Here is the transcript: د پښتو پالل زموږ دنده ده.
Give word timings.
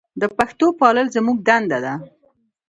د 0.21 0.23
پښتو 0.37 0.67
پالل 0.79 1.07
زموږ 1.15 1.37
دنده 1.47 1.79
ده. 1.85 1.93